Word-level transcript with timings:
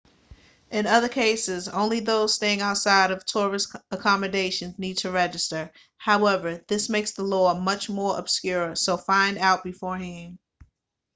in 0.71 0.87
other 0.87 1.07
cases 1.09 1.67
only 1.67 1.99
those 1.99 2.33
staying 2.33 2.59
outside 2.59 3.11
of 3.11 3.23
tourist 3.23 3.75
accommodations 3.91 4.79
need 4.79 4.97
to 4.97 5.11
register 5.11 5.71
however 5.97 6.59
this 6.67 6.89
makes 6.89 7.11
the 7.11 7.21
law 7.21 7.53
much 7.53 7.87
more 7.87 8.17
obscure 8.17 8.75
so 8.75 8.97
find 8.97 9.37
out 9.37 9.63
beforehand 9.63 10.39